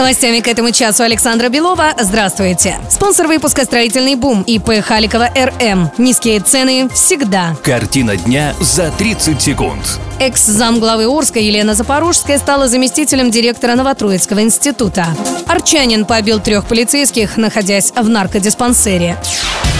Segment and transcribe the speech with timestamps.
[0.00, 1.92] Новостями к этому часу Александра Белова.
[1.98, 2.78] Здравствуйте.
[2.88, 5.90] Спонсор выпуска «Строительный бум» ИП Халикова РМ.
[5.98, 7.54] Низкие цены всегда.
[7.62, 10.00] Картина дня за 30 секунд.
[10.18, 15.08] Экс-замглавы Орска Елена Запорожская стала заместителем директора Новотроицкого института.
[15.46, 19.18] Арчанин побил трех полицейских, находясь в наркодиспансере.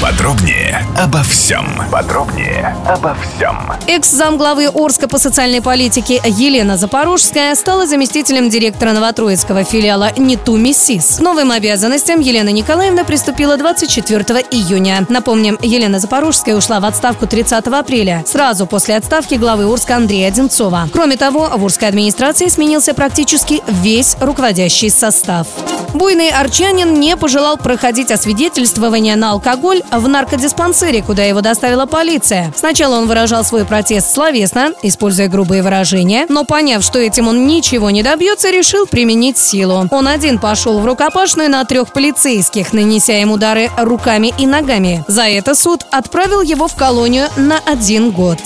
[0.03, 1.67] Подробнее обо всем.
[1.93, 3.71] Подробнее обо всем.
[3.87, 11.19] Экс-замглавы Орска по социальной политике Елена Запорожская стала заместителем директора Новотроицкого филиала НИТУ СИС.
[11.19, 15.05] К новым обязанностям Елена Николаевна приступила 24 июня.
[15.11, 20.89] Напомним, Елена Запорожская ушла в отставку 30 апреля, сразу после отставки главы Орска Андрея Одинцова.
[20.93, 25.47] Кроме того, в Урской администрации сменился практически весь руководящий состав.
[25.95, 32.53] Буйный арчанин не пожелал проходить освидетельствование на алкоголь в наркодиспансере, куда его доставила полиция.
[32.57, 37.91] Сначала он выражал свой протест словесно, используя грубые выражения, но поняв, что этим он ничего
[37.91, 39.89] не добьется, решил применить силу.
[39.91, 45.05] Он один пошел в рукопашную на трех полицейских, нанеся им удары руками и ногами.
[45.09, 48.39] За это суд отправил его в колонию на один год.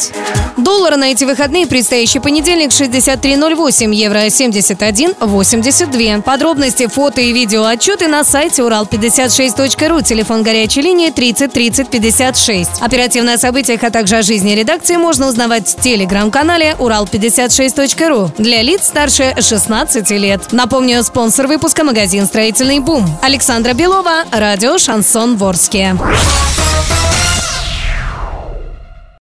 [0.65, 6.23] Доллар на эти выходные предстоящий понедельник 63.08, евро 71.82.
[6.23, 12.71] Подробности, фото и видео отчеты на сайте урал56.ру, телефон горячей линии 30 30 56.
[12.81, 18.87] Оперативно о событиях, а также о жизни редакции можно узнавать в телеграм-канале урал56.ру для лиц
[18.87, 20.51] старше 16 лет.
[20.53, 23.07] Напомню, спонсор выпуска магазин «Строительный бум».
[23.21, 25.95] Александра Белова, радио «Шансон Ворске».